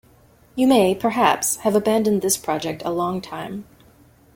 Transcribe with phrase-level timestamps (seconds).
[0.55, 3.65] You may, perhaps, have abandoned this project a long time.